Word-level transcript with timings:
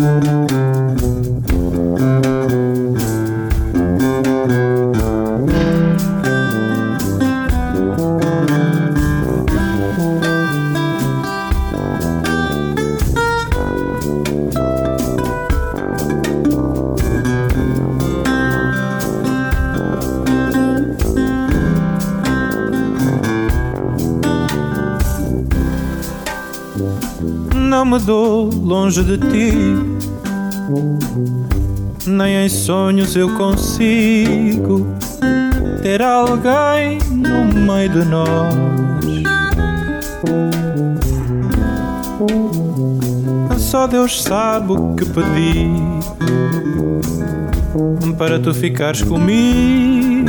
Thank 0.00 0.89
longe 27.98 29.02
de 29.02 29.18
ti. 29.18 29.52
Nem 32.06 32.44
em 32.44 32.48
sonhos 32.48 33.16
eu 33.16 33.34
consigo 33.36 34.86
ter 35.82 36.02
alguém 36.02 36.98
no 37.10 37.44
meio 37.60 37.88
de 37.88 38.04
nós. 38.04 38.54
Só 43.58 43.86
Deus 43.86 44.22
sabe 44.22 44.72
o 44.72 44.94
que 44.94 45.04
pedi 45.04 45.70
para 48.18 48.38
tu 48.38 48.52
ficares 48.52 49.02
comigo 49.02 50.28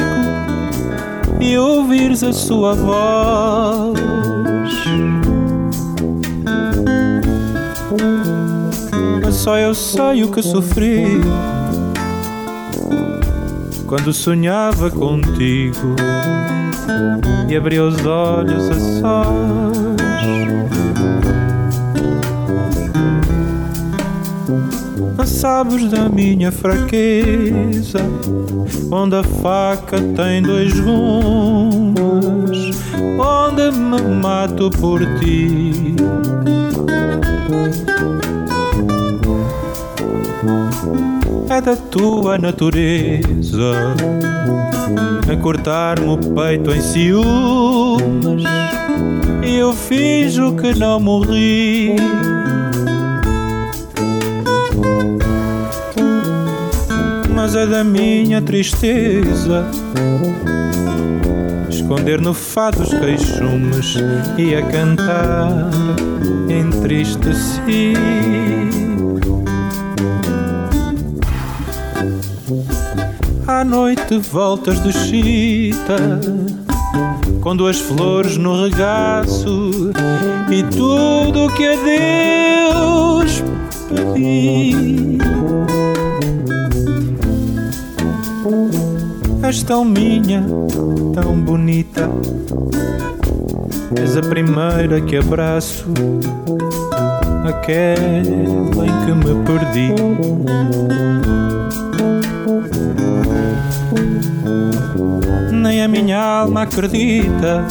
e 1.40 1.58
ouvires 1.58 2.24
a 2.24 2.32
sua 2.32 2.74
voz. 2.76 4.11
Só 9.42 9.58
eu 9.58 9.74
sei 9.74 10.24
o 10.24 10.32
que 10.32 10.44
sofri 10.44 11.20
quando 13.88 14.14
sonhava 14.14 14.92
contigo 14.92 15.96
e 17.50 17.56
abri 17.56 17.80
os 17.80 18.06
olhos 18.06 18.70
a 18.70 18.80
sós. 19.00 19.82
Sabes 25.26 25.90
da 25.90 26.08
minha 26.08 26.52
fraqueza, 26.52 28.00
onde 28.92 29.16
a 29.16 29.24
faca 29.24 30.00
tem 30.16 30.44
dois 30.44 30.72
rumos, 30.78 32.70
onde 33.18 33.72
me 33.76 34.02
mato 34.22 34.70
por 34.70 35.00
ti 35.18 35.96
é 41.50 41.62
da 41.62 41.76
tua 41.76 42.38
natureza 42.38 43.96
a 45.32 45.38
cortar-me 45.38 46.08
o 46.08 46.18
peito 46.18 46.72
em 46.72 46.82
ciúmes. 46.82 48.44
E 49.44 49.56
eu 49.56 49.74
finjo 49.74 50.56
que 50.56 50.74
não 50.74 51.00
morri. 51.00 51.96
Mas 57.34 57.56
é 57.56 57.66
da 57.66 57.84
minha 57.84 58.42
tristeza 58.42 59.66
esconder 61.70 62.22
no 62.22 62.34
fado 62.34 62.84
os 62.84 62.90
queixumes 62.90 63.98
e 64.38 64.56
a 64.56 64.62
cantar 64.62 65.70
entristeci. 66.50 67.94
À 73.62 73.64
noite 73.64 74.18
voltas 74.18 74.82
de 74.82 74.92
chita 74.92 76.20
com 77.42 77.56
duas 77.56 77.80
flores 77.80 78.36
no 78.36 78.64
regaço 78.64 79.92
e 80.52 80.64
tudo 80.64 81.48
que 81.54 81.68
a 81.68 81.76
Deus 81.76 83.44
pedi. 83.88 85.20
És 89.44 89.62
tão 89.62 89.86
minha, 89.86 90.44
tão 91.14 91.36
bonita, 91.36 92.10
és 93.96 94.18
a 94.18 94.22
primeira 94.22 95.00
que 95.02 95.18
abraço, 95.18 95.86
aquela 97.46 98.88
em 98.88 99.06
que 99.06 99.14
me 99.14 99.36
perdi. 99.46 99.94
Nem 105.52 105.82
a 105.84 105.88
minha 105.88 106.20
alma 106.20 106.64
acredita 106.64 107.66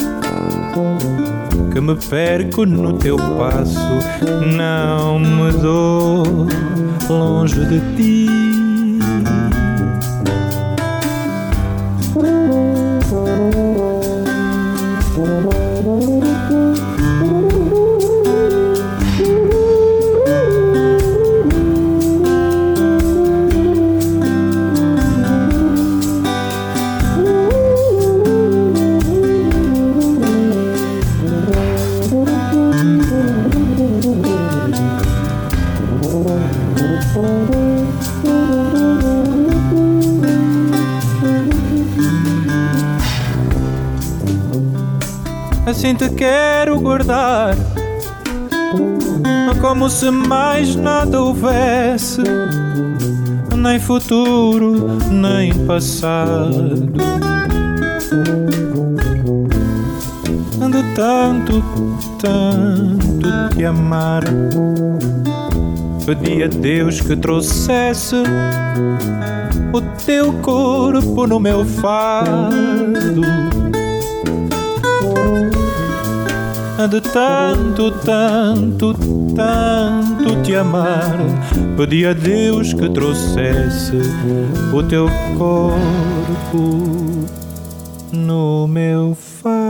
que 1.73 1.81
me 1.81 1.95
perco 1.97 2.65
no 2.67 2.95
teu 2.95 3.17
passo. 3.17 3.79
Não 4.57 5.19
me 5.19 5.53
dou 5.53 6.47
longe 7.09 7.65
de 7.67 7.81
ti. 7.97 8.50
Assim 45.81 45.95
te 45.95 46.11
quero 46.11 46.79
guardar. 46.79 47.57
Como 49.63 49.89
se 49.89 50.11
mais 50.11 50.77
nada 50.77 51.23
houvesse, 51.23 52.23
nem 53.57 53.79
futuro, 53.79 54.99
nem 55.11 55.55
passado. 55.67 56.77
De 60.71 60.95
tanto, 60.95 61.63
tanto 62.21 63.55
te 63.55 63.65
amar, 63.65 64.23
pedi 66.05 66.43
a 66.43 66.47
Deus 66.47 67.01
que 67.01 67.17
trouxesse 67.17 68.17
o 69.73 69.81
teu 70.05 70.33
corpo 70.35 71.27
no 71.27 71.41
meu 71.41 71.65
fardo 71.65 73.60
de 76.87 77.01
tanto, 77.01 77.91
tanto, 77.91 78.95
tanto 79.35 80.43
te 80.43 80.55
amar. 80.55 81.19
Pedi 81.77 82.07
a 82.07 82.13
Deus 82.13 82.73
que 82.73 82.89
trouxesse 82.89 84.01
o 84.73 84.83
teu 84.83 85.09
corpo 85.37 87.27
no 88.13 88.67
meu 88.67 89.15
fado. 89.15 89.70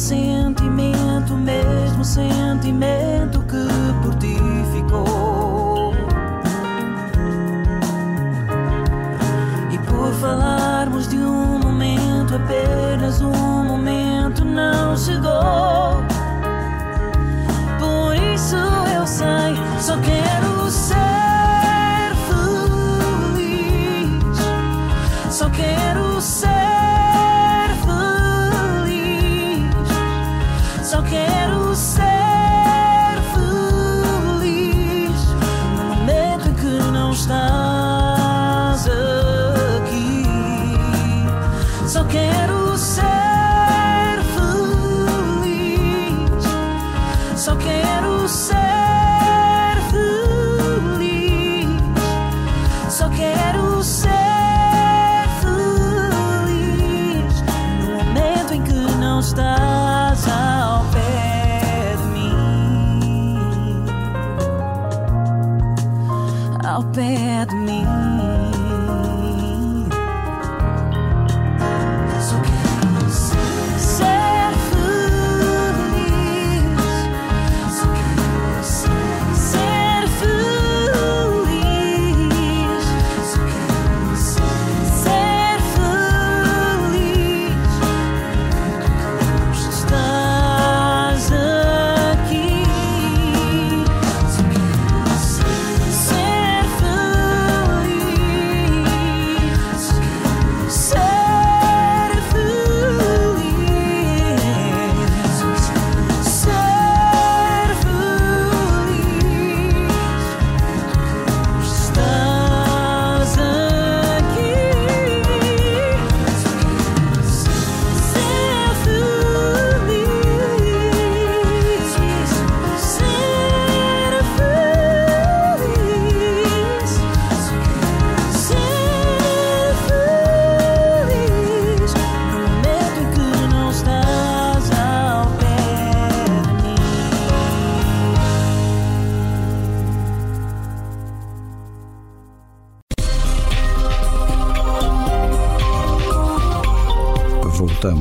sentimento, 0.00 1.34
mesmo 1.34 2.02
sentimento 2.02 3.40
que 3.42 4.02
por 4.02 4.14
ti 4.14 4.36
ficou. 4.72 5.92
E 9.70 9.78
por 9.78 10.12
falarmos 10.14 11.06
de 11.06 11.18
um 11.18 11.58
momento, 11.58 12.34
apenas 12.34 13.20
um 13.20 13.64
momento 13.64 14.42
não 14.42 14.96
chegou. 14.96 15.79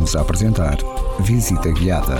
Voltamos 0.09 0.15
a 0.15 0.21
apresentar 0.21 0.77
Visita 1.19 1.69
Guiada. 1.69 2.19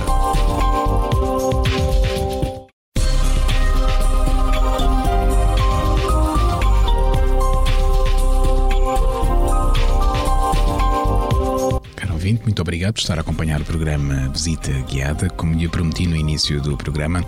muito 12.44 12.62
obrigado 12.62 12.94
por 12.94 13.00
estar 13.00 13.18
a 13.18 13.22
acompanhar 13.22 13.62
o 13.62 13.66
programa 13.66 14.30
Visita 14.30 14.72
Guiada. 14.92 15.30
Como 15.30 15.56
lhe 15.56 15.68
prometi 15.68 16.06
no 16.06 16.16
início 16.16 16.62
do 16.62 16.78
programa, 16.78 17.24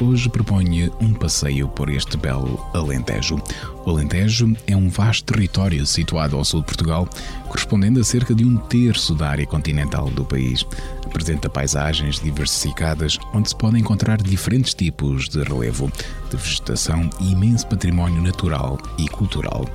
hoje 0.00 0.28
proponho 0.28 0.92
um 1.00 1.14
passeio 1.14 1.68
por 1.68 1.88
este 1.88 2.16
belo 2.16 2.60
Alentejo. 2.74 3.40
O 3.84 3.90
Alentejo 3.90 4.54
é 4.66 4.76
um 4.76 4.88
vasto 4.88 5.32
território 5.32 5.84
situado 5.84 6.36
ao 6.36 6.44
sul 6.44 6.60
de 6.60 6.66
Portugal, 6.66 7.08
correspondendo 7.48 7.98
a 7.98 8.04
cerca 8.04 8.32
de 8.32 8.44
um 8.44 8.56
terço 8.56 9.12
da 9.14 9.28
área 9.28 9.46
continental 9.46 10.08
do 10.08 10.24
país. 10.24 10.64
Apresenta 11.04 11.50
paisagens 11.50 12.20
diversificadas, 12.20 13.18
onde 13.34 13.48
se 13.48 13.56
podem 13.56 13.80
encontrar 13.80 14.22
diferentes 14.22 14.72
tipos 14.72 15.28
de 15.28 15.42
relevo, 15.42 15.90
de 16.36 16.42
vegetação 16.42 17.08
e 17.20 17.32
imenso 17.32 17.66
património 17.66 18.22
natural 18.22 18.78
e 18.98 19.08
cultural. 19.08 19.66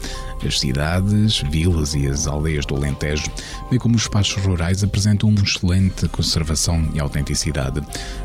As 0.45 0.59
cidades, 0.59 1.41
vilas 1.49 1.93
e 1.93 2.07
as 2.07 2.27
aldeias 2.27 2.65
do 2.65 2.75
Alentejo, 2.75 3.29
bem 3.69 3.79
como 3.79 3.95
os 3.95 4.03
espaços 4.03 4.43
rurais, 4.43 4.83
apresentam 4.83 5.29
uma 5.29 5.41
excelente 5.41 6.07
conservação 6.09 6.87
e 6.93 6.99
autenticidade, 6.99 7.81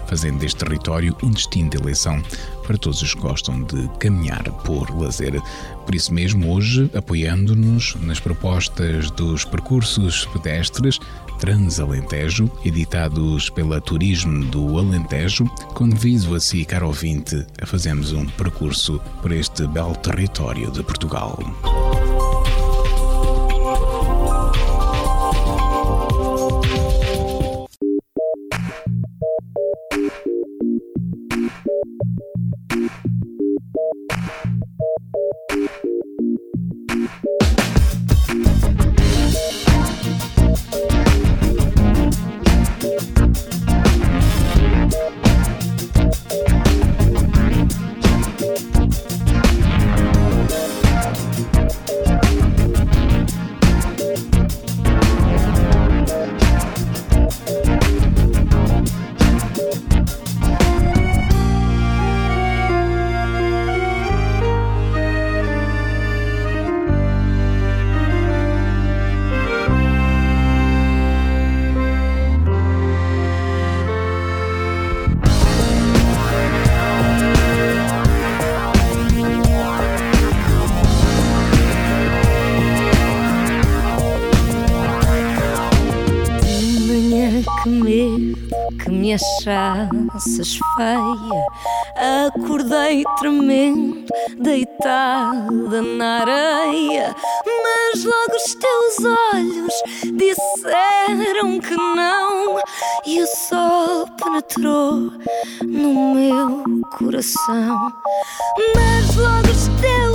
fazendo 0.07 0.39
deste 0.39 0.59
território 0.59 1.17
um 1.23 1.31
destino 1.31 1.71
de 1.71 1.79
eleição 1.79 2.23
para 2.67 2.77
todos 2.77 3.03
os 3.03 3.15
que 3.15 3.21
gostam 3.21 3.63
de 3.63 3.89
caminhar 3.99 4.45
por 4.65 4.91
lazer. 4.99 5.41
Por 5.85 5.95
isso 5.95 6.13
mesmo, 6.13 6.53
hoje, 6.53 6.91
apoiando-nos 6.95 7.97
nas 7.97 8.21
propostas 8.21 9.11
dos 9.11 9.45
percursos 9.45 10.27
pedestres 10.27 10.99
Transalentejo, 11.43 12.49
editados 12.65 13.51
pela 13.51 13.81
Turismo 13.81 14.45
do 14.45 14.79
Alentejo, 14.79 15.45
convido 15.75 16.37
a 16.37 16.41
si, 16.41 16.65
caro 16.65 16.87
ouvinte, 16.87 17.45
a 17.61 17.67
fazermos 17.67 18.13
um 18.13 18.22
percurso 18.31 19.01
por 19.21 19.33
este 19.33 19.67
belo 19.67 19.95
território 20.03 20.71
de 20.71 20.83
Portugal. 20.83 21.37
Achasses 90.23 90.59
feia, 90.77 92.29
acordei 92.29 93.05
tremendo, 93.19 94.05
deitada 94.39 95.83
na 95.83 96.21
areia. 96.21 97.15
Mas 97.45 98.05
logo 98.05 98.37
os 98.37 98.55
teus 98.55 99.05
olhos 99.35 99.75
disseram 100.17 101.61
que 101.61 101.75
não, 101.75 102.59
e 103.05 103.21
o 103.21 103.27
sol 103.27 104.07
penetrou 104.17 105.13
no 105.63 106.15
meu 106.15 106.65
coração. 106.97 107.93
Mas 108.77 109.17
logo 109.17 109.49
os 109.51 109.69
teus 109.81 110.12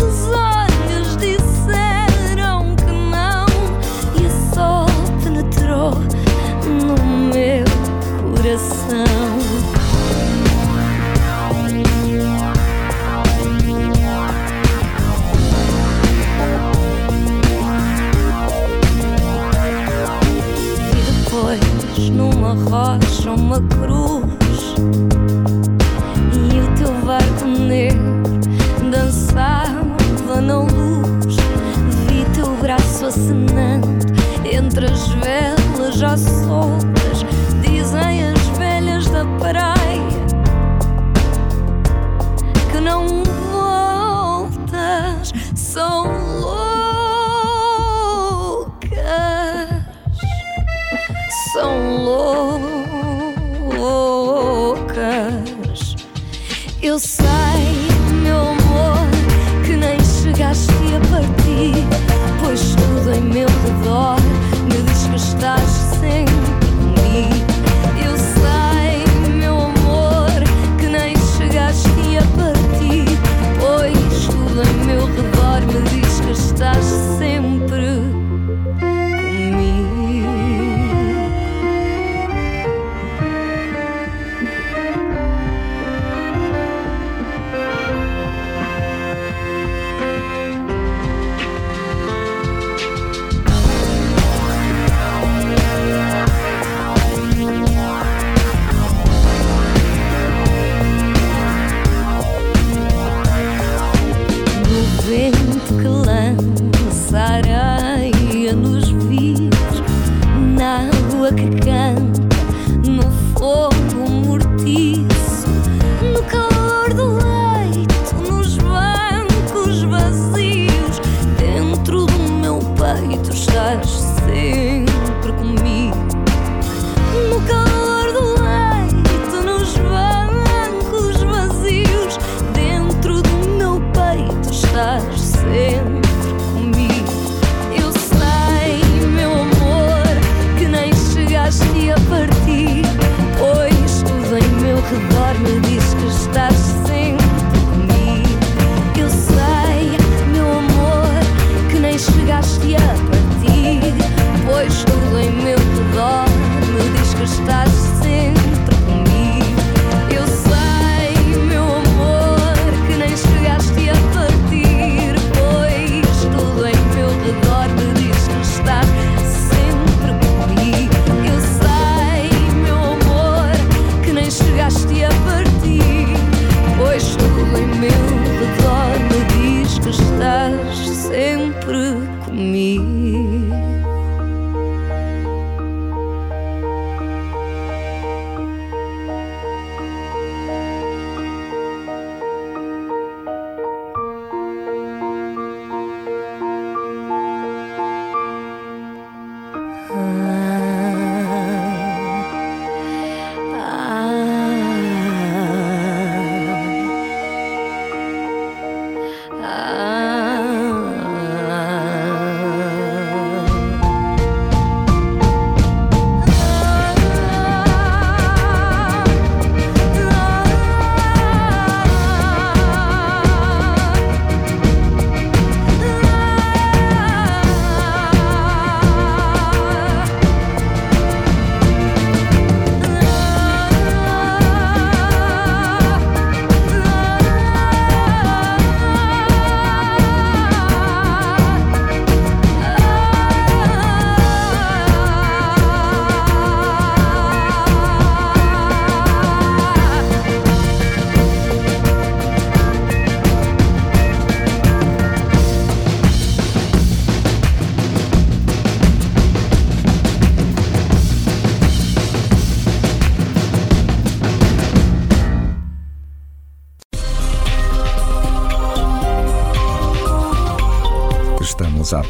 água 111.62 112.17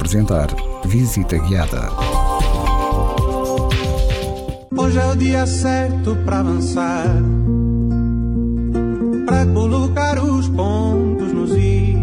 apresentar 0.07 0.47
Visita 0.85 1.37
Guiada. 1.37 1.89
Hoje 4.77 4.97
é 4.97 5.05
o 5.05 5.15
dia 5.17 5.45
certo 5.45 6.15
para 6.23 6.39
avançar, 6.39 7.13
para 9.25 9.45
colocar 9.47 10.23
os 10.23 10.47
pontos 10.47 11.33
nos 11.33 11.51
is. 11.51 11.97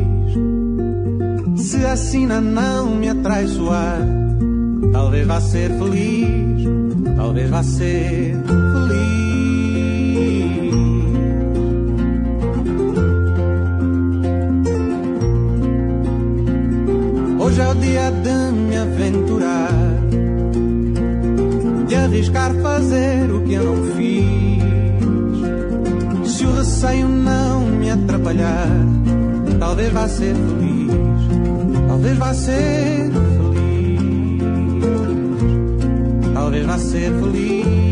Se 1.66 1.86
a 1.86 1.96
sina 1.96 2.42
não 2.42 2.94
me 2.94 3.08
atraiçoar, 3.08 4.00
talvez 4.92 5.26
vá 5.26 5.40
ser 5.40 5.70
feliz, 5.70 6.68
talvez 7.16 7.48
vá 7.48 7.62
ser 7.62 8.36
feliz. 8.44 9.23
Arriscar 22.14 22.54
fazer 22.62 23.28
o 23.30 23.42
que 23.42 23.54
eu 23.54 23.64
não 23.64 23.76
fiz. 23.96 24.62
Se 26.30 26.46
o 26.46 26.54
receio 26.54 27.08
não 27.08 27.66
me 27.66 27.90
atrapalhar, 27.90 28.68
talvez 29.58 29.92
vá 29.92 30.06
ser 30.06 30.34
feliz, 30.34 30.92
talvez 31.88 32.16
vá 32.18 32.32
ser 32.32 33.10
feliz, 33.10 34.40
talvez 36.32 36.64
vá 36.64 36.78
ser 36.78 37.12
feliz, 37.12 37.83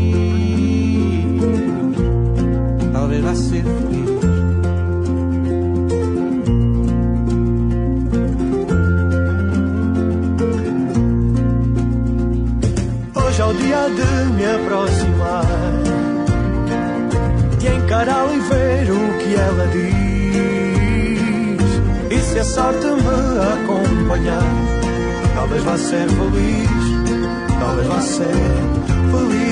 de 13.89 14.33
me 14.33 14.45
aproximar, 14.45 15.45
de 17.59 17.67
encará-la 17.67 18.33
e 18.33 18.39
ver 18.39 18.91
o 18.91 19.17
que 19.19 19.35
ela 19.35 19.67
diz. 19.67 19.93
E 22.09 22.19
se 22.19 22.39
a 22.39 22.43
sorte 22.45 22.85
me 22.85 23.39
acompanhar, 23.53 24.43
talvez 25.35 25.63
vá 25.63 25.77
ser 25.77 26.07
feliz, 26.09 26.69
talvez 27.59 27.87
vá 27.87 28.01
ser 28.01 28.27
feliz. 29.11 29.43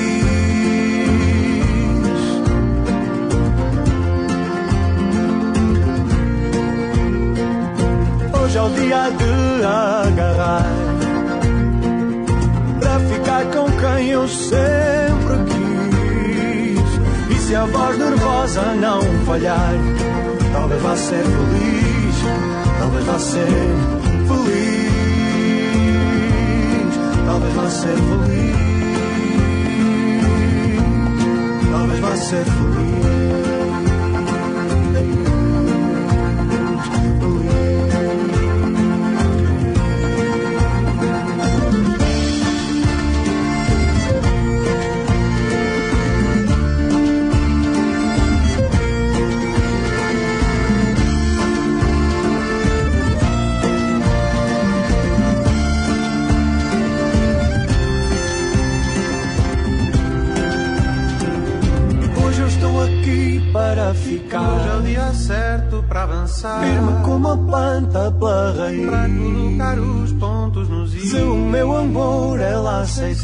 Hoje 8.42 8.58
é 8.58 8.62
o 8.62 8.68
dia 8.70 9.10
de 9.10 9.64
agarrar 9.64 10.81
com 13.46 13.66
quem 13.80 14.08
eu 14.08 14.28
sempre 14.28 15.36
quis. 15.48 17.36
E 17.36 17.40
se 17.40 17.54
a 17.54 17.64
voz 17.64 17.98
nervosa 17.98 18.74
não 18.74 19.02
falhar, 19.26 19.74
talvez 20.52 20.82
vá 20.82 20.96
ser 20.96 21.24
feliz, 21.24 22.16
talvez 22.78 23.04
vá 23.04 23.18
ser 23.18 23.46
feliz, 24.28 24.92
talvez 27.26 27.54
vá 27.54 27.70
ser 27.70 27.96
feliz, 27.96 28.56
talvez 31.70 32.00
vá 32.00 32.16
ser 32.16 32.44
feliz. 32.44 32.71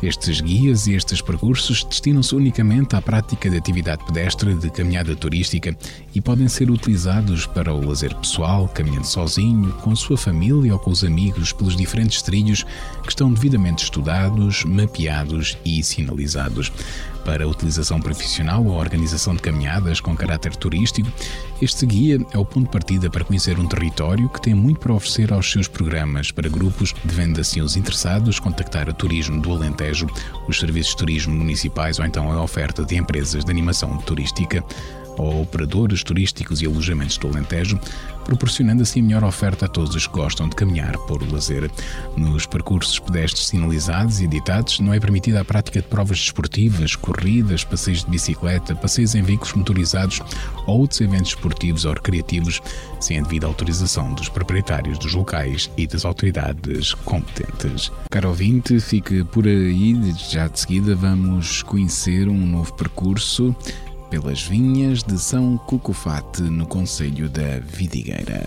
Estes 0.00 0.40
guias 0.40 0.86
e 0.86 0.94
estes 0.94 1.20
percursos 1.20 1.82
destinam-se 1.82 2.32
unicamente 2.34 2.94
à 2.94 3.02
prática 3.02 3.50
de 3.50 3.56
atividade 3.56 4.04
pedestre 4.04 4.54
de 4.54 4.70
caminhada 4.70 5.16
turística 5.16 5.76
e 6.18 6.20
podem 6.20 6.48
ser 6.48 6.68
utilizados 6.68 7.46
para 7.46 7.72
o 7.72 7.86
lazer 7.86 8.12
pessoal, 8.16 8.66
caminhando 8.66 9.06
sozinho, 9.06 9.72
com 9.74 9.92
a 9.92 9.96
sua 9.96 10.18
família 10.18 10.72
ou 10.72 10.78
com 10.78 10.90
os 10.90 11.04
amigos 11.04 11.52
pelos 11.52 11.76
diferentes 11.76 12.22
trilhos 12.22 12.64
que 13.04 13.10
estão 13.10 13.32
devidamente 13.32 13.84
estudados, 13.84 14.64
mapeados 14.64 15.56
e 15.64 15.80
sinalizados. 15.80 16.72
para 17.24 17.46
utilização 17.46 18.00
profissional 18.00 18.64
ou 18.64 18.78
organização 18.78 19.34
de 19.34 19.42
caminhadas 19.42 20.00
com 20.00 20.16
caráter 20.16 20.56
turístico, 20.56 21.12
este 21.60 21.84
guia 21.84 22.18
é 22.32 22.38
o 22.38 22.44
ponto 22.44 22.64
de 22.64 22.70
partida 22.70 23.10
para 23.10 23.22
conhecer 23.22 23.58
um 23.58 23.66
território 23.66 24.30
que 24.30 24.40
tem 24.40 24.54
muito 24.54 24.80
para 24.80 24.94
oferecer 24.94 25.30
aos 25.30 25.50
seus 25.50 25.68
programas 25.68 26.30
para 26.30 26.48
grupos, 26.48 26.94
devendo 27.04 27.38
assim 27.38 27.60
os 27.60 27.76
interessados 27.76 28.40
contactar 28.40 28.88
a 28.88 28.94
Turismo 28.94 29.42
do 29.42 29.52
Alentejo, 29.52 30.06
os 30.48 30.58
serviços 30.58 30.92
de 30.92 30.98
turismo 30.98 31.34
municipais 31.34 31.98
ou 31.98 32.06
então 32.06 32.32
a 32.32 32.42
oferta 32.42 32.82
de 32.82 32.96
empresas 32.96 33.44
de 33.44 33.50
animação 33.50 33.94
turística 33.98 34.64
ou 35.18 35.42
operadores 35.42 36.02
turísticos 36.02 36.62
e 36.62 36.66
alojamentos 36.66 37.18
do 37.18 37.28
Alentejo, 37.28 37.78
proporcionando 38.24 38.82
assim 38.82 39.02
melhor 39.02 39.24
oferta 39.24 39.64
a 39.64 39.68
todos 39.68 39.94
os 39.94 40.06
que 40.06 40.12
gostam 40.12 40.48
de 40.48 40.54
caminhar 40.54 40.96
por 41.06 41.22
lazer. 41.32 41.70
Nos 42.16 42.46
percursos 42.46 42.98
pedestres 42.98 43.46
sinalizados 43.46 44.20
e 44.20 44.24
editados, 44.24 44.80
não 44.80 44.92
é 44.92 45.00
permitida 45.00 45.40
a 45.40 45.44
prática 45.44 45.80
de 45.80 45.88
provas 45.88 46.18
desportivas, 46.18 46.94
corridas, 46.94 47.64
passeios 47.64 48.04
de 48.04 48.10
bicicleta, 48.10 48.74
passeios 48.74 49.14
em 49.14 49.22
veículos 49.22 49.54
motorizados 49.54 50.20
ou 50.66 50.80
outros 50.80 51.00
eventos 51.00 51.30
esportivos 51.30 51.84
ou 51.84 51.94
recreativos, 51.94 52.60
sem 53.00 53.18
a 53.18 53.22
devida 53.22 53.46
autorização 53.46 54.12
dos 54.12 54.28
proprietários 54.28 54.98
dos 54.98 55.14
locais 55.14 55.70
e 55.76 55.86
das 55.86 56.04
autoridades 56.04 56.94
competentes. 56.94 57.90
Caro 58.10 58.28
ouvinte, 58.28 58.78
fique 58.78 59.24
por 59.24 59.46
aí, 59.46 59.96
já 60.30 60.48
de 60.48 60.60
seguida 60.60 60.94
vamos 60.94 61.62
conhecer 61.62 62.28
um 62.28 62.46
novo 62.46 62.74
percurso 62.74 63.56
pelas 64.10 64.42
vinhas 64.42 65.02
de 65.02 65.18
São 65.18 65.58
Cucufate, 65.58 66.42
no 66.42 66.66
Conselho 66.66 67.28
da 67.28 67.58
Vidigueira. 67.60 68.46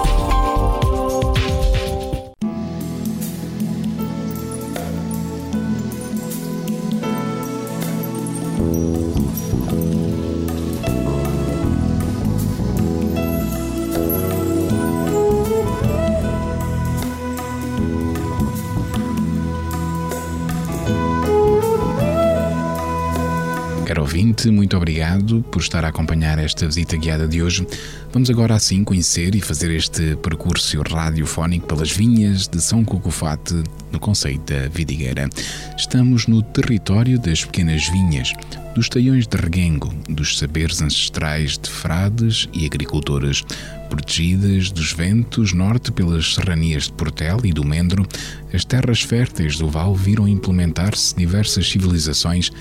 Por 25.39 25.61
estar 25.61 25.85
a 25.85 25.89
acompanhar 25.89 26.37
esta 26.39 26.65
visita 26.65 26.97
guiada 26.97 27.27
de 27.27 27.41
hoje. 27.41 27.65
Vamos 28.11 28.29
agora 28.29 28.55
assim 28.55 28.83
conhecer 28.83 29.35
e 29.35 29.41
fazer 29.41 29.71
este 29.71 30.15
percurso 30.17 30.81
radiofónico 30.81 31.67
pelas 31.67 31.91
vinhas 31.91 32.47
de 32.47 32.59
São 32.59 32.83
Cucufate, 32.83 33.63
no 33.91 33.99
Conceito 33.99 34.51
da 34.51 34.67
Vidigueira. 34.67 35.29
Estamos 35.77 36.27
no 36.27 36.41
território 36.41 37.17
das 37.19 37.45
pequenas 37.45 37.87
vinhas, 37.87 38.33
dos 38.75 38.89
taiões 38.89 39.27
de 39.27 39.37
reguengo, 39.37 39.93
dos 40.09 40.37
saberes 40.37 40.81
ancestrais 40.81 41.57
de 41.57 41.69
frades 41.69 42.49
e 42.53 42.65
agricultores, 42.65 43.43
protegidas 43.89 44.71
dos 44.71 44.93
ventos 44.93 45.53
norte 45.53 45.91
pelas 45.91 46.35
serranias 46.35 46.85
de 46.85 46.93
Portel 46.93 47.41
e 47.43 47.53
do 47.53 47.63
Mendro, 47.63 48.07
as 48.53 48.65
terras 48.65 49.01
férteis 49.01 49.57
do 49.57 49.69
Val 49.69 49.93
viram 49.95 50.27
implementar-se 50.27 51.15
diversas 51.15 51.69
civilizações 51.69 52.51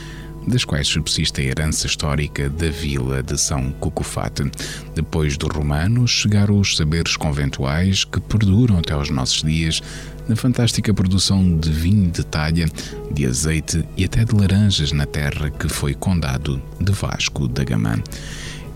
das 0.46 0.64
quais 0.64 0.88
subsiste 0.88 1.40
a 1.40 1.44
herança 1.44 1.86
histórica 1.86 2.48
da 2.48 2.70
vila 2.70 3.22
de 3.22 3.38
São 3.38 3.70
Cucufate. 3.72 4.50
Depois 4.94 5.36
dos 5.36 5.54
romanos, 5.54 6.10
chegaram 6.10 6.58
os 6.58 6.76
saberes 6.76 7.16
conventuais 7.16 8.04
que 8.04 8.20
perduram 8.20 8.78
até 8.78 8.92
aos 8.92 9.10
nossos 9.10 9.42
dias 9.42 9.82
na 10.28 10.36
fantástica 10.36 10.94
produção 10.94 11.56
de 11.58 11.70
vinho 11.70 12.10
de 12.10 12.24
talha, 12.24 12.66
de 13.12 13.26
azeite 13.26 13.84
e 13.96 14.04
até 14.04 14.24
de 14.24 14.34
laranjas 14.34 14.92
na 14.92 15.06
terra 15.06 15.50
que 15.50 15.68
foi 15.68 15.94
condado 15.94 16.62
de 16.80 16.92
Vasco 16.92 17.48
da 17.48 17.64
Gama. 17.64 18.02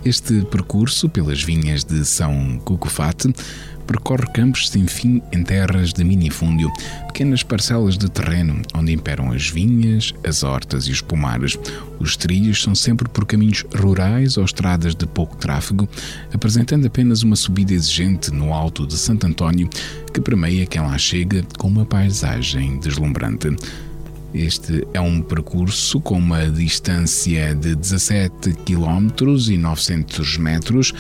Este 0.05 0.43
percurso 0.43 1.09
pelas 1.09 1.43
vinhas 1.43 1.83
de 1.83 2.05
São 2.05 2.59
Cucufate 2.65 3.33
percorre 3.87 4.27
campos 4.33 4.69
sem 4.69 4.87
fim 4.87 5.23
em 5.33 5.43
terras 5.43 5.93
de 5.93 6.03
minifúndio, 6.05 6.71
pequenas 7.07 7.43
parcelas 7.43 7.97
de 7.97 8.11
terreno 8.11 8.63
onde 8.75 8.93
imperam 8.93 9.31
as 9.31 9.49
vinhas, 9.49 10.13
as 10.27 10.43
hortas 10.43 10.85
e 10.85 10.93
os 10.93 11.01
pomares. 11.01 11.59
Os 12.01 12.17
trilhos 12.17 12.63
são 12.63 12.75
sempre 12.75 13.09
por 13.09 13.25
caminhos 13.25 13.65
rurais 13.75 14.37
ou 14.37 14.45
estradas 14.45 14.95
de 14.95 15.07
pouco 15.07 15.37
tráfego, 15.37 15.89
apresentando 16.33 16.87
apenas 16.87 17.23
uma 17.23 17.37
subida 17.37 17.73
exigente 17.73 18.31
no 18.31 18.53
alto 18.53 18.87
de 18.87 18.97
Santo 18.97 19.27
António 19.27 19.69
que 20.13 20.21
permeia 20.21 20.67
quem 20.67 20.81
lá 20.81 20.97
chega 20.99 21.45
com 21.59 21.69
uma 21.69 21.85
paisagem 21.85 22.79
deslumbrante. 22.79 23.55
Este 24.35 24.85
é 24.93 25.01
um 25.01 25.23
percurso 25.23 26.01
com 26.01 26.19
uma 26.19 26.51
distância 26.51 27.55
de 27.55 27.77
17 27.77 28.53
km 28.65 29.09
e 29.49 29.57
900 29.57 30.39
metros, 30.39 30.93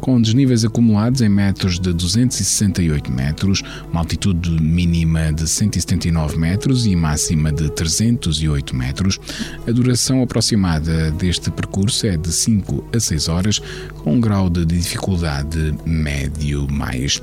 com 0.00 0.20
desníveis 0.20 0.64
acumulados 0.64 1.20
em 1.20 1.28
metros 1.28 1.78
de 1.78 1.92
268 1.92 3.10
metros, 3.10 3.62
uma 3.90 4.00
altitude 4.00 4.50
mínima 4.62 5.32
de 5.32 5.48
179 5.48 6.36
metros 6.36 6.86
e 6.86 6.94
máxima 6.94 7.52
de 7.52 7.70
308 7.70 8.74
metros. 8.74 9.18
A 9.66 9.70
duração 9.70 10.22
aproximada 10.22 11.10
deste 11.12 11.50
percurso 11.50 12.06
é 12.06 12.16
de 12.16 12.32
5 12.32 12.88
a 12.94 13.00
6 13.00 13.28
horas, 13.28 13.58
com 14.02 14.14
um 14.14 14.20
grau 14.20 14.48
de 14.48 14.64
dificuldade 14.64 15.74
médio 15.84 16.66
mais. 16.70 17.20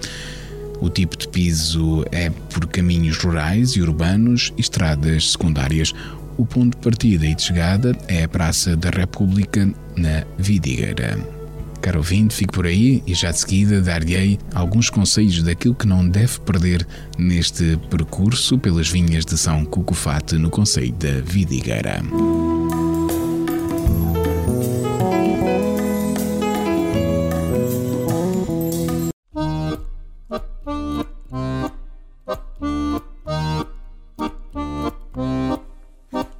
O 0.81 0.89
tipo 0.89 1.17
de 1.17 1.27
piso 1.27 2.05
é 2.11 2.29
por 2.29 2.67
caminhos 2.67 3.17
rurais 3.17 3.71
e 3.71 3.81
urbanos 3.81 4.53
estradas 4.57 5.31
secundárias. 5.31 5.93
O 6.37 6.45
ponto 6.45 6.77
de 6.77 6.83
partida 6.83 7.25
e 7.25 7.33
de 7.33 7.41
chegada 7.41 7.97
é 8.07 8.23
a 8.23 8.27
Praça 8.27 8.75
da 8.75 8.89
República, 8.89 9.67
na 9.95 10.25
Vidigueira. 10.37 11.34
Caro 11.85 11.99
ouvinte, 11.99 12.33
fique 12.33 12.51
por 12.51 12.65
aí 12.65 13.03
e 13.05 13.13
já 13.13 13.29
de 13.29 13.37
seguida 13.37 13.79
dar-lhe 13.79 14.39
alguns 14.55 14.89
conselhos 14.89 15.43
daquilo 15.43 15.75
que 15.75 15.85
não 15.85 16.09
deve 16.09 16.39
perder 16.39 16.87
neste 17.15 17.77
percurso 17.91 18.57
pelas 18.57 18.89
vinhas 18.89 19.23
de 19.23 19.37
São 19.37 19.63
Cucufate 19.63 20.35
no 20.35 20.49
Conselho 20.49 20.93
da 20.93 21.21
Vidigueira. 21.23 22.01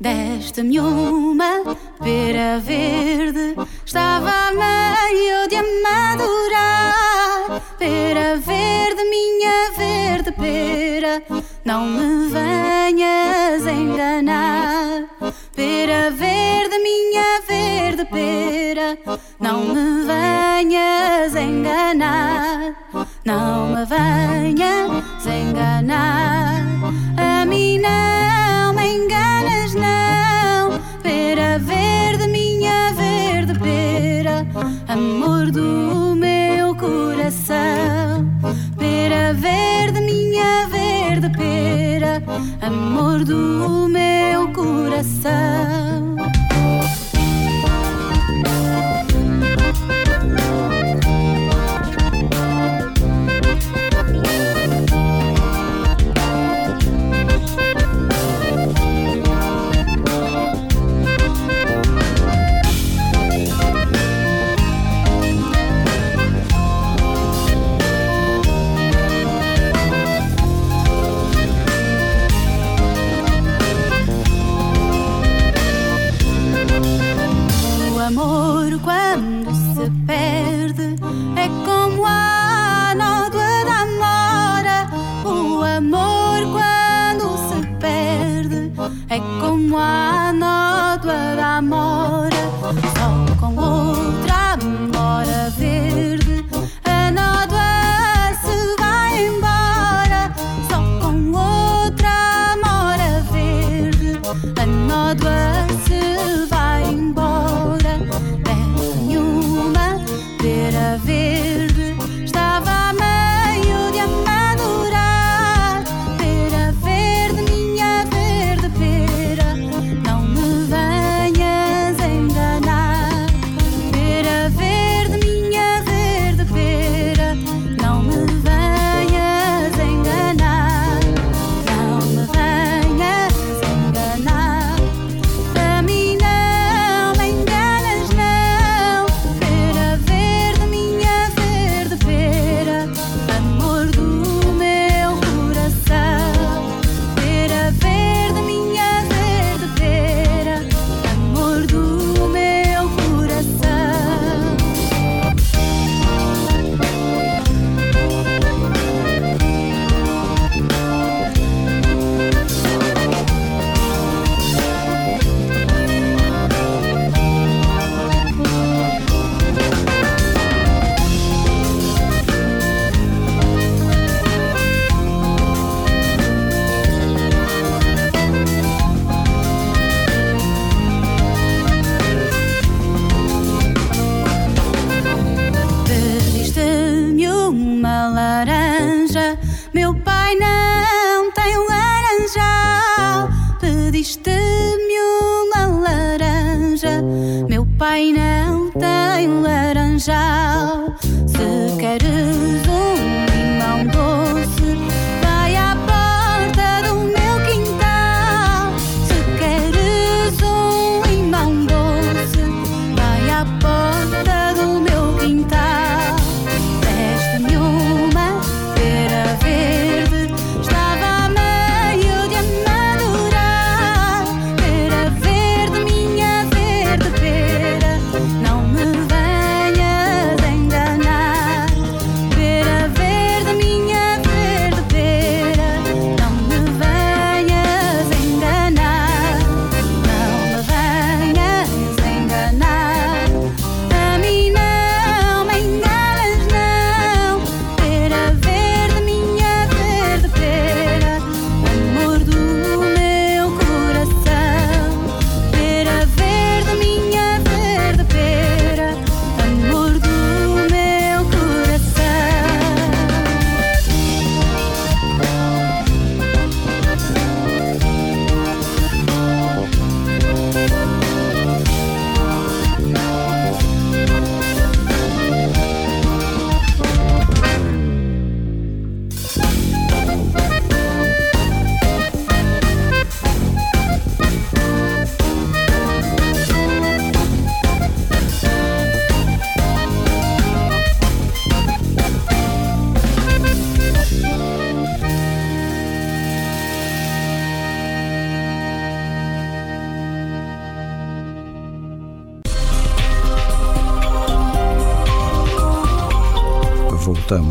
Desta-me 0.01 0.79
uma 0.79 1.75
pera 2.01 2.59
verde, 2.59 3.55
estava 3.85 4.51
meio 4.51 4.94
não 11.65 11.87
me 11.87 12.29
venhas 12.29 13.65
enganar. 13.65 15.05
Pera 15.55 16.11
verde, 16.11 16.77
minha 16.77 17.41
verde 17.47 18.05
pera, 18.05 18.97
não 19.39 19.61
me 19.73 20.05
venhas 20.05 21.35
enganar. 21.35 22.75
Não 23.25 23.69
me 23.69 23.85
venhas 23.85 25.25
enganar, 25.25 26.61
a 27.17 27.45
mim 27.45 27.79
não 27.79 28.73
me 28.73 28.85
enganas, 28.97 29.73
não. 29.73 30.79
Pera 31.01 31.57
verde, 31.57 32.27
minha 32.27 32.93
verde 32.93 33.59
pera, 33.59 34.45
amor 34.87 35.49
do 35.49 36.15
meu 36.15 36.75
coração. 36.75 38.29
Pera 38.77 39.33
verde, 39.33 40.01
amor 42.61 43.23
do 43.23 43.87
meu 43.89 44.51
coração. 44.53 46.15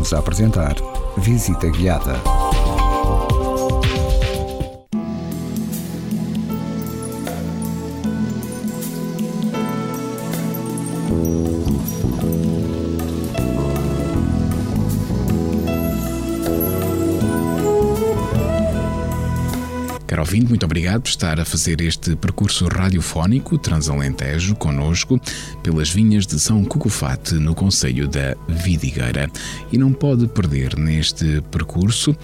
Voltamos 0.05 0.13
a 0.13 0.19
apresentar 0.19 0.75
Visita 1.17 1.67
Guiada. 1.67 2.44
Caro 20.15 20.25
ouvinte, 20.25 20.47
muito 20.47 20.65
obrigado 20.65 21.01
por 21.01 21.09
estar 21.09 21.41
a 21.41 21.43
fazer 21.43 21.81
este 21.81 22.15
percurso 22.15 22.69
radiofónico 22.69 23.57
Transalentejo 23.57 24.55
conosco 24.55 25.19
pelas 25.61 25.89
vinhas 25.89 26.25
de 26.25 26.39
São 26.39 26.63
Cucufate, 26.63 27.33
no 27.33 27.53
Conselho 27.53 28.07
da 28.07 28.33
Vidigueira. 28.47 29.29
E 29.73 29.77
não 29.77 29.91
pode 29.91 30.25
perder 30.27 30.77
neste 30.77 31.41
percurso 31.51 32.15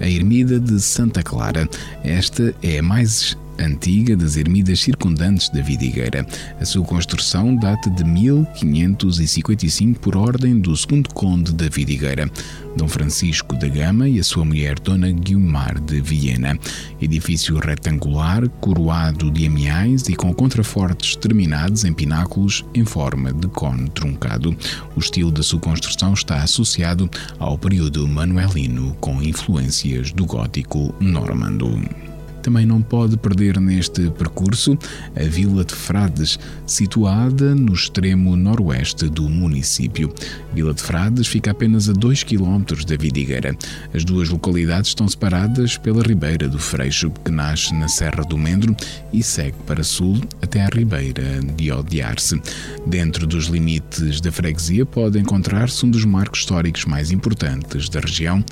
a 0.00 0.08
Ermida 0.08 0.58
de 0.58 0.80
Santa 0.80 1.22
Clara. 1.22 1.68
Esta 2.02 2.54
é 2.62 2.78
a 2.78 2.82
mais 2.82 3.36
antiga 3.58 4.16
das 4.16 4.36
ermidas 4.36 4.80
circundantes 4.80 5.48
da 5.48 5.60
Vidigueira. 5.60 6.26
A 6.60 6.64
sua 6.64 6.84
construção 6.84 7.54
data 7.56 7.90
de 7.90 8.04
1555 8.04 10.00
por 10.00 10.16
ordem 10.16 10.58
do 10.58 10.76
segundo 10.76 11.08
conde 11.10 11.52
da 11.52 11.68
Vidigueira, 11.68 12.30
Dom 12.76 12.88
Francisco 12.88 13.56
da 13.56 13.68
Gama 13.68 14.08
e 14.08 14.18
a 14.18 14.24
sua 14.24 14.44
mulher 14.44 14.78
Dona 14.80 15.10
Guilmar 15.10 15.80
de 15.80 16.00
Viena. 16.00 16.58
Edifício 17.00 17.58
retangular, 17.58 18.48
coroado 18.60 19.30
de 19.30 19.46
amiais 19.46 20.08
e 20.08 20.16
com 20.16 20.32
contrafortes 20.34 21.16
terminados 21.16 21.84
em 21.84 21.92
pináculos 21.92 22.64
em 22.74 22.84
forma 22.84 23.32
de 23.32 23.46
cone 23.48 23.88
truncado. 23.90 24.56
O 24.96 25.00
estilo 25.00 25.30
da 25.30 25.42
sua 25.42 25.60
construção 25.60 26.12
está 26.14 26.42
associado 26.42 27.08
ao 27.38 27.56
período 27.56 28.06
manuelino 28.08 28.96
com 29.00 29.22
influências 29.22 30.12
do 30.12 30.26
gótico 30.26 30.94
normando. 31.00 32.13
Também 32.44 32.66
não 32.66 32.82
pode 32.82 33.16
perder 33.16 33.58
neste 33.58 34.10
percurso 34.10 34.78
a 35.16 35.22
Vila 35.22 35.64
de 35.64 35.74
Frades, 35.74 36.38
situada 36.66 37.54
no 37.54 37.72
extremo 37.72 38.36
noroeste 38.36 39.08
do 39.08 39.30
município. 39.30 40.12
Vila 40.52 40.74
de 40.74 40.82
Frades 40.82 41.26
fica 41.26 41.52
apenas 41.52 41.88
a 41.88 41.94
2 41.94 42.22
km 42.22 42.62
da 42.86 42.96
Vidigueira. 42.98 43.56
As 43.94 44.04
duas 44.04 44.28
localidades 44.28 44.90
estão 44.90 45.08
separadas 45.08 45.78
pela 45.78 46.02
Ribeira 46.02 46.46
do 46.46 46.58
Freixo, 46.58 47.10
que 47.24 47.30
nasce 47.30 47.72
na 47.72 47.88
Serra 47.88 48.22
do 48.22 48.36
Mendro 48.36 48.76
e 49.10 49.22
segue 49.22 49.56
para 49.66 49.82
sul 49.82 50.20
até 50.42 50.60
à 50.60 50.68
Ribeira 50.68 51.40
de 51.56 51.72
Odiar-se. 51.72 52.38
Dentro 52.86 53.26
dos 53.26 53.46
limites 53.46 54.20
da 54.20 54.30
freguesia 54.30 54.84
pode 54.84 55.18
encontrar-se 55.18 55.86
um 55.86 55.90
dos 55.90 56.04
marcos 56.04 56.40
históricos 56.40 56.84
mais 56.84 57.10
importantes 57.10 57.88
da 57.88 58.00
região, 58.00 58.44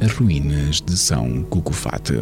as 0.00 0.12
ruínas 0.12 0.80
de 0.80 0.96
São 0.96 1.42
Cucufate. 1.42 2.14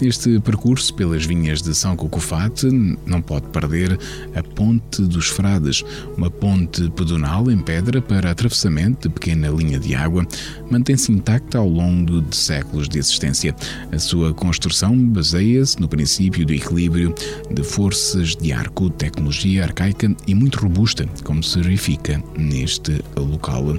Este 0.00 0.38
percurso 0.38 0.94
pelas 0.94 1.26
vinhas 1.26 1.60
de 1.60 1.74
São 1.74 1.96
Cucufate 1.96 2.66
não 3.04 3.20
pode 3.20 3.48
perder 3.48 3.98
a 4.32 4.42
Ponte 4.44 5.02
dos 5.02 5.26
Frades, 5.26 5.84
uma 6.16 6.30
ponte 6.30 6.88
pedonal 6.90 7.50
em 7.50 7.58
pedra 7.58 8.00
para 8.00 8.30
atravessamento 8.30 9.08
de 9.08 9.14
pequena 9.14 9.48
linha 9.48 9.76
de 9.76 9.96
água, 9.96 10.24
mantém-se 10.70 11.10
intacta 11.10 11.58
ao 11.58 11.68
longo 11.68 12.22
de 12.22 12.36
séculos 12.36 12.88
de 12.88 12.98
existência. 12.98 13.54
A 13.90 13.98
sua 13.98 14.32
construção 14.32 14.96
baseia-se 14.96 15.80
no 15.80 15.88
princípio 15.88 16.46
do 16.46 16.54
equilíbrio 16.54 17.12
de 17.50 17.64
forças 17.64 18.36
de 18.36 18.52
arco, 18.52 18.88
tecnologia 18.90 19.64
arcaica 19.64 20.14
e 20.28 20.34
muito 20.34 20.60
robusta, 20.60 21.08
como 21.24 21.42
se 21.42 21.60
verifica 21.60 22.22
neste 22.36 23.02
local. 23.16 23.76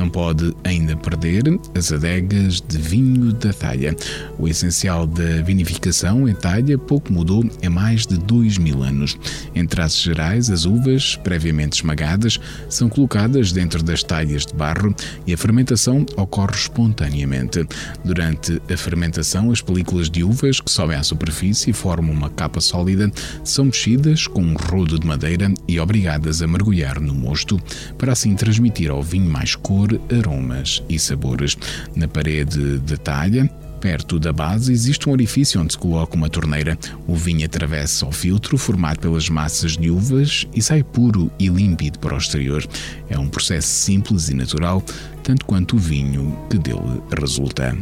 Não 0.00 0.08
pode 0.08 0.56
ainda 0.64 0.96
perder 0.96 1.42
as 1.74 1.92
adegas 1.92 2.58
de 2.58 2.78
vinho 2.78 3.34
da 3.34 3.52
talha. 3.52 3.94
O 4.38 4.48
essencial 4.48 5.06
da 5.06 5.42
vinificação 5.42 6.26
em 6.26 6.34
talha 6.34 6.78
pouco 6.78 7.12
mudou 7.12 7.44
em 7.62 7.68
mais 7.68 8.06
de 8.06 8.16
dois 8.16 8.56
mil 8.56 8.82
anos. 8.82 9.18
Em 9.54 9.66
traços 9.66 10.00
gerais, 10.00 10.48
as 10.48 10.64
uvas, 10.64 11.16
previamente 11.16 11.76
esmagadas, 11.76 12.40
são 12.70 12.88
colocadas 12.88 13.52
dentro 13.52 13.82
das 13.82 14.02
talhas 14.02 14.46
de 14.46 14.54
barro 14.54 14.94
e 15.26 15.34
a 15.34 15.36
fermentação 15.36 16.06
ocorre 16.16 16.54
espontaneamente. 16.54 17.66
Durante 18.02 18.58
a 18.72 18.76
fermentação, 18.78 19.50
as 19.50 19.60
películas 19.60 20.08
de 20.08 20.24
uvas 20.24 20.62
que 20.62 20.70
sobem 20.70 20.96
à 20.96 21.02
superfície 21.02 21.68
e 21.68 21.74
formam 21.74 22.14
uma 22.14 22.30
capa 22.30 22.58
sólida 22.62 23.12
são 23.44 23.66
mexidas 23.66 24.26
com 24.26 24.40
um 24.40 24.54
rodo 24.54 24.98
de 24.98 25.06
madeira 25.06 25.52
e 25.68 25.78
obrigadas 25.78 26.40
a 26.40 26.46
mergulhar 26.46 26.98
no 26.98 27.12
mosto 27.12 27.60
para 27.98 28.12
assim 28.12 28.34
transmitir 28.34 28.90
ao 28.90 29.02
vinho 29.02 29.30
mais 29.30 29.54
cor, 29.54 29.89
aromas 30.18 30.82
e 30.88 30.98
sabores. 30.98 31.56
Na 31.94 32.06
parede 32.06 32.78
de 32.78 32.96
talha, 32.98 33.50
Perto 33.80 34.18
da 34.18 34.30
base 34.30 34.70
existe 34.70 35.08
um 35.08 35.12
orifício 35.12 35.58
onde 35.58 35.72
se 35.72 35.78
coloca 35.78 36.14
uma 36.14 36.28
torneira. 36.28 36.78
O 37.06 37.16
vinho 37.16 37.46
atravessa 37.46 38.04
o 38.06 38.12
filtro 38.12 38.58
formado 38.58 39.00
pelas 39.00 39.30
massas 39.30 39.74
de 39.74 39.90
uvas 39.90 40.46
e 40.54 40.60
sai 40.60 40.82
puro 40.82 41.30
e 41.38 41.48
límpido 41.48 41.98
para 41.98 42.14
o 42.14 42.18
exterior. 42.18 42.62
É 43.08 43.18
um 43.18 43.26
processo 43.26 43.68
simples 43.68 44.28
e 44.28 44.34
natural, 44.34 44.84
tanto 45.22 45.46
quanto 45.46 45.76
o 45.76 45.78
vinho 45.78 46.38
que 46.50 46.58
dele 46.58 47.00
resulta. 47.18 47.74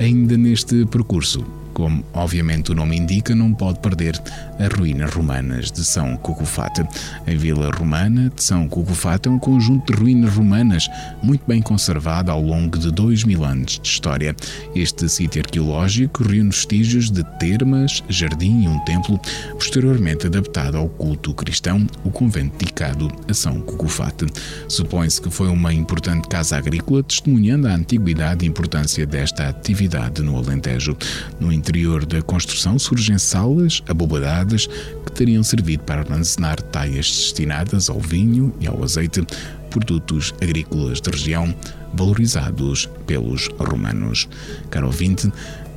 Ainda 0.00 0.36
neste 0.38 0.86
percurso, 0.86 1.44
Como 1.74 2.04
obviamente 2.14 2.70
o 2.70 2.74
nome 2.74 2.96
indica, 2.96 3.34
não 3.34 3.52
pode 3.52 3.80
perder 3.80 4.18
as 4.60 4.68
ruínas 4.72 5.12
romanas 5.12 5.72
de 5.72 5.84
São 5.84 6.16
Cucufate. 6.16 6.82
A 7.26 7.36
vila 7.36 7.68
romana 7.70 8.30
de 8.34 8.44
São 8.44 8.68
Cucufate 8.68 9.28
é 9.28 9.32
um 9.32 9.40
conjunto 9.40 9.92
de 9.92 10.00
ruínas 10.00 10.32
romanas 10.32 10.88
muito 11.20 11.44
bem 11.46 11.60
conservado 11.60 12.30
ao 12.30 12.40
longo 12.40 12.78
de 12.78 12.92
dois 12.92 13.24
mil 13.24 13.44
anos 13.44 13.80
de 13.80 13.88
história. 13.88 14.36
Este 14.74 15.08
sítio 15.08 15.42
arqueológico 15.42 16.22
reúne 16.22 16.50
vestígios 16.50 17.10
de 17.10 17.24
termas, 17.38 18.04
jardim 18.08 18.62
e 18.62 18.68
um 18.68 18.78
templo, 18.84 19.20
posteriormente 19.54 20.28
adaptado 20.28 20.76
ao 20.76 20.88
culto 20.88 21.34
cristão, 21.34 21.84
o 22.04 22.10
convento 22.10 22.56
dedicado 22.56 23.10
a 23.28 23.34
São 23.34 23.60
Cucufate. 23.60 24.26
Supõe-se 24.68 25.20
que 25.20 25.30
foi 25.30 25.48
uma 25.48 25.74
importante 25.74 26.28
casa 26.28 26.56
agrícola, 26.56 27.02
testemunhando 27.02 27.66
a 27.66 27.74
antiguidade 27.74 28.44
e 28.44 28.48
importância 28.48 29.04
desta 29.04 29.48
atividade 29.48 30.22
no 30.22 30.36
Alentejo. 30.36 30.96
No 31.40 31.52
interior 31.64 32.04
da 32.04 32.20
construção 32.20 32.78
surgem 32.78 33.16
salas 33.16 33.82
abobadadas 33.88 34.66
que 34.66 35.12
teriam 35.12 35.42
servido 35.42 35.82
para 35.84 36.02
armazenar 36.02 36.60
taias 36.60 37.06
destinadas 37.06 37.88
ao 37.88 37.98
vinho 37.98 38.54
e 38.60 38.66
ao 38.66 38.84
azeite, 38.84 39.26
produtos 39.70 40.34
agrícolas 40.42 41.00
de 41.00 41.10
região 41.10 41.54
valorizados 41.94 42.86
pelos 43.06 43.48
romanos. 43.58 44.28
Caro 44.68 44.88
ouvinte, 44.88 45.32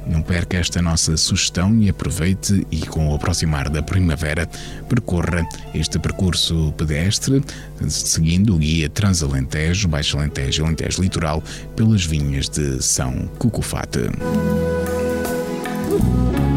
não 0.05 0.21
perca 0.21 0.57
esta 0.57 0.81
nossa 0.81 1.15
sugestão 1.15 1.79
e 1.79 1.89
aproveite 1.89 2.67
e 2.69 2.81
com 2.81 3.09
o 3.09 3.15
aproximar 3.15 3.69
da 3.69 3.81
primavera 3.81 4.47
percorra 4.89 5.47
este 5.73 5.97
percurso 5.99 6.73
pedestre 6.77 7.41
seguindo 7.88 8.55
o 8.55 8.57
guia 8.57 8.89
Transalentejo, 8.89 9.88
Baixo 9.88 10.17
Alentejo 10.17 10.63
e 10.63 10.65
Alentejo 10.65 11.01
Litoral 11.01 11.41
pelas 11.77 12.05
vinhas 12.05 12.49
de 12.49 12.81
São 12.83 13.27
Cucufate. 13.39 14.09
Uhum. 15.89 16.56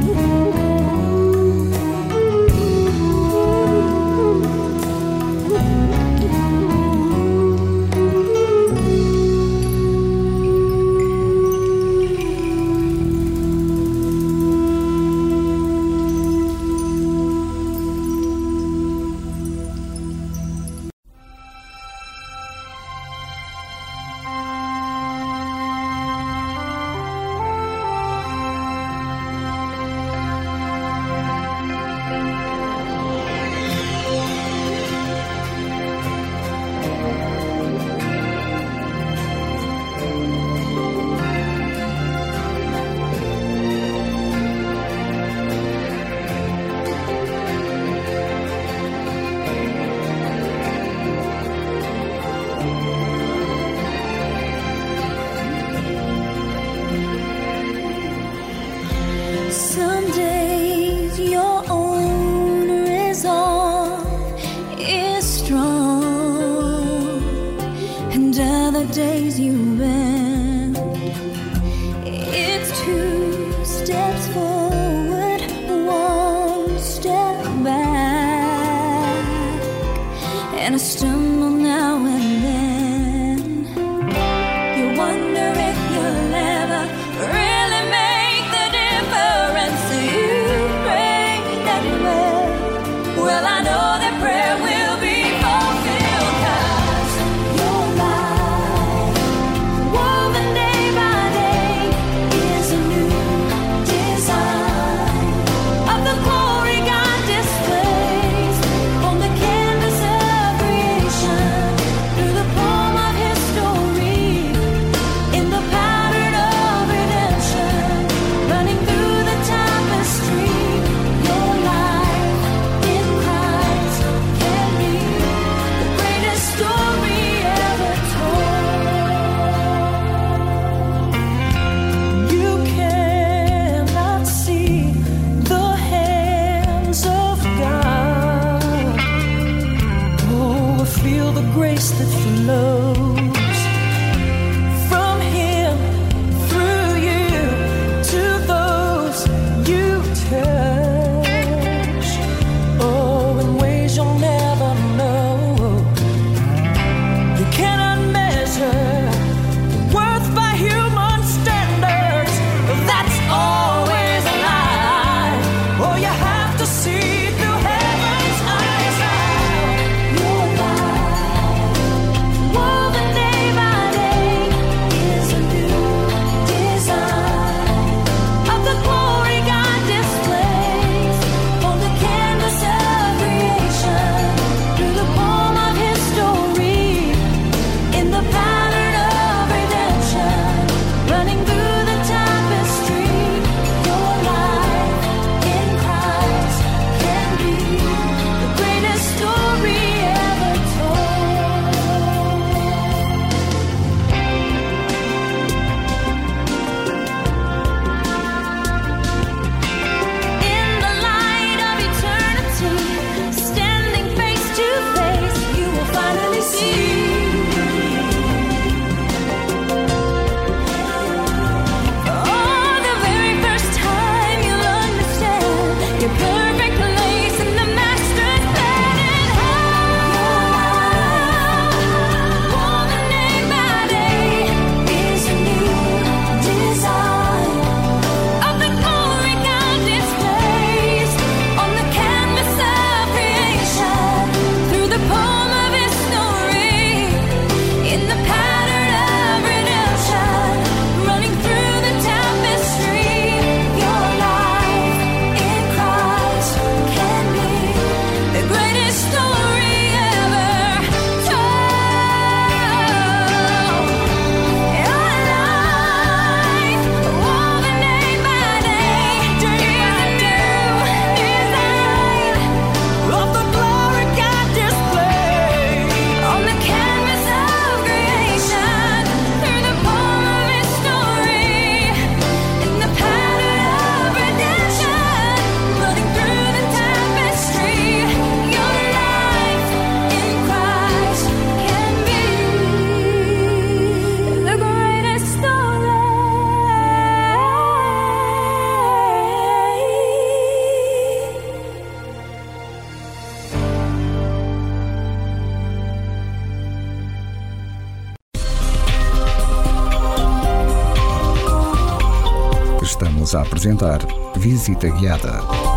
Visita 314.37 314.91
Guiada. 314.91 315.70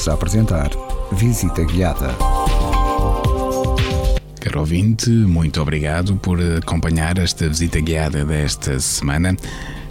Voltamos 0.00 0.08
a 0.08 0.14
apresentar 0.14 0.70
Visita 1.12 1.62
Guiada. 1.64 2.16
Caro 4.40 4.60
ouvinte, 4.60 5.10
muito 5.10 5.60
obrigado 5.60 6.16
por 6.16 6.40
acompanhar 6.40 7.18
esta 7.18 7.46
visita 7.46 7.80
guiada 7.80 8.24
desta 8.24 8.80
semana. 8.80 9.36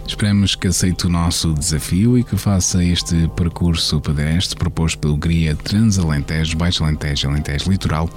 Esperamos 0.06 0.56
que 0.56 0.66
aceite 0.66 1.06
o 1.06 1.08
nosso 1.08 1.52
desafio 1.52 2.18
e 2.18 2.24
que 2.24 2.36
faça 2.36 2.82
este 2.82 3.28
percurso 3.36 4.00
pedestre 4.00 4.58
proposto 4.58 4.98
pelo 4.98 5.16
Guia 5.16 5.54
Transalentejo, 5.54 6.56
Baixo 6.56 6.82
Alentejo, 6.82 7.28
Alentejo 7.28 7.70
Litoral 7.70 8.10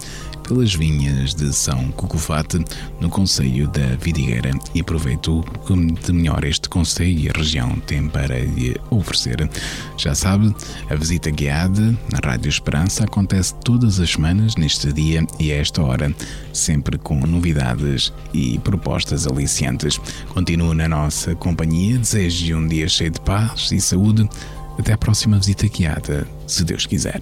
pelas 0.48 0.74
vinhas 0.74 1.34
de 1.34 1.54
São 1.54 1.92
Cucufate, 1.92 2.64
no 3.00 3.10
Conselho 3.10 3.68
da 3.68 3.96
Vidigueira, 3.96 4.52
e 4.74 4.82
aproveito 4.82 5.44
de 6.04 6.14
melhor 6.14 6.44
este 6.44 6.70
Conselho 6.70 7.20
e 7.20 7.30
a 7.30 7.34
região 7.36 7.76
tem 7.86 8.08
para 8.08 8.40
lhe 8.40 8.76
oferecer. 8.90 9.50
Já 9.98 10.14
sabe, 10.14 10.54
a 10.90 10.96
visita 10.96 11.32
guiada 11.32 11.98
na 12.12 12.20
Rádio 12.24 12.50
Esperança 12.50 13.04
acontece 13.04 13.56
todas 13.64 14.00
as 14.00 14.12
semanas, 14.12 14.56
neste 14.56 14.92
dia 14.92 15.26
e 15.40 15.52
a 15.52 15.56
esta 15.56 15.82
hora, 15.82 16.14
sempre 16.52 16.98
com 16.98 17.20
novidades 17.26 18.14
e 18.34 18.60
propostas 18.60 19.26
aliciantes. 19.26 20.00
Continua 20.30 20.76
na 20.76 20.88
nossa 20.88 21.36
companhia, 21.36 21.98
desejo 21.98 22.58
um 22.58 22.68
dia 22.68 22.88
cheio 22.88 23.12
de 23.12 23.22
paz 23.22 23.72
e 23.72 23.80
saúde. 23.80 24.28
Até 24.78 24.94
a 24.94 24.98
próxima 24.98 25.38
visita 25.38 25.68
guiada, 25.68 26.28
se 26.48 26.64
Deus 26.64 26.86
quiser. 26.86 27.22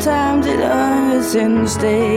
sometimes 0.00 0.46
it 0.46 0.58
hurts 0.58 1.34
and 1.34 1.68
stay. 1.68 2.16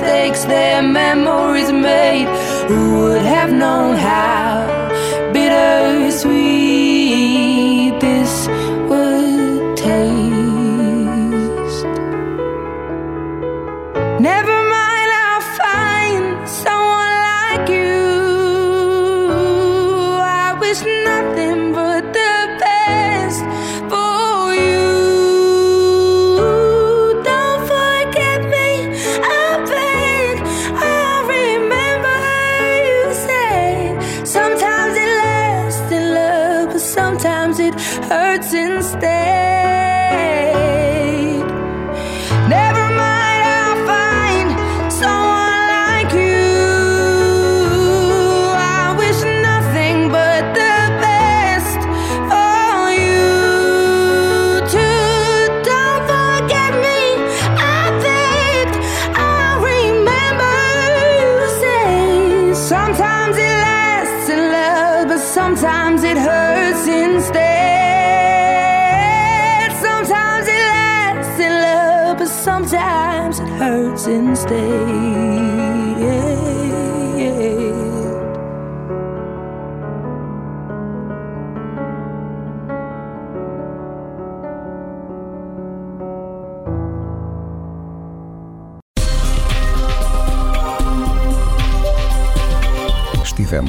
Mistakes, 0.00 0.44
their 0.44 0.80
memories 0.80 1.47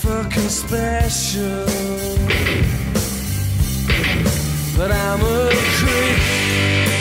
fucking 0.00 0.48
special. 0.48 1.66
But 4.76 4.90
I'm 4.90 5.20
a 5.20 5.50
creep. 5.78 6.91